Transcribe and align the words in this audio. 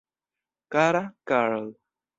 Kara 0.71 1.03
Karl! 1.27 1.65